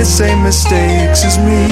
The 0.00 0.06
same 0.06 0.42
mistakes 0.42 1.26
as 1.26 1.36
me. 1.36 1.68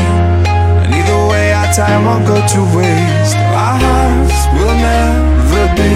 And 0.85 0.93
either 0.93 1.21
way, 1.31 1.55
our 1.55 1.73
time 1.73 2.05
won't 2.05 2.27
go 2.27 2.37
to 2.37 2.61
waste. 2.77 3.37
Our 3.37 3.77
hearts 3.81 4.41
will 4.53 4.77
never 4.77 5.65
be 5.75 5.95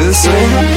the 0.00 0.14
same 0.14 0.75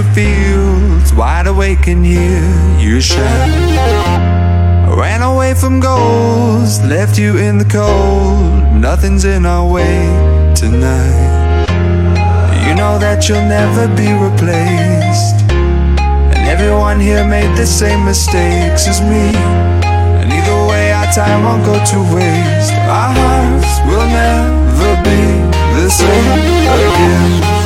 With 0.00 0.14
fields. 0.14 1.12
Wide 1.12 1.46
awake 1.46 1.86
and 1.86 2.02
hear 2.02 2.40
you. 2.78 3.00
I 3.02 4.94
ran 4.96 5.20
away 5.20 5.52
from 5.52 5.78
goals, 5.78 6.80
left 6.84 7.18
you 7.18 7.36
in 7.36 7.58
the 7.58 7.66
cold. 7.66 8.80
Nothing's 8.80 9.26
in 9.26 9.44
our 9.44 9.70
way 9.70 10.00
tonight. 10.54 11.66
You 12.66 12.74
know 12.76 12.98
that 12.98 13.28
you'll 13.28 13.44
never 13.44 13.88
be 13.88 14.08
replaced. 14.16 15.36
And 15.52 16.48
everyone 16.48 16.98
here 16.98 17.26
made 17.28 17.54
the 17.58 17.66
same 17.66 18.02
mistakes 18.06 18.88
as 18.88 19.02
me. 19.02 19.36
And 20.16 20.32
either 20.32 20.66
way, 20.70 20.92
our 20.92 21.12
time 21.12 21.44
won't 21.44 21.66
go 21.66 21.76
to 21.76 21.98
waste. 22.16 22.72
Our 22.88 23.12
hearts 23.20 23.72
will 23.84 24.08
never 24.08 24.92
be 25.04 25.20
the 25.76 25.90
same 25.90 26.40
again. 26.88 27.59